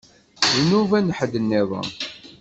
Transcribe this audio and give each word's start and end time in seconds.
D 0.53 0.53
nnuba 0.61 0.97
n 0.99 1.15
ḥedd-nniḍen. 1.17 1.89